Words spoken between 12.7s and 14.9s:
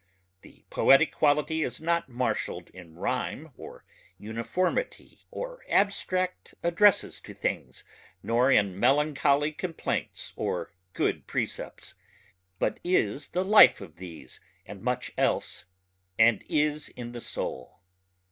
is the life of these and